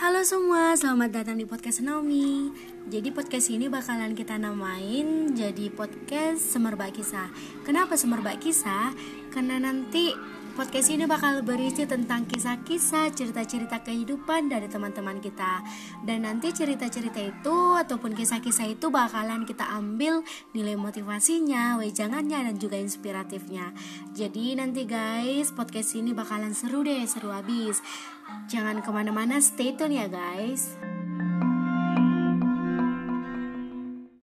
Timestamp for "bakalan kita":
3.68-4.40, 18.92-19.64